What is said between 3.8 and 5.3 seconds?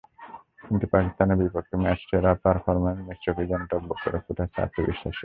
করে ফোটাচ্ছে আত্মবিশ্বাসে।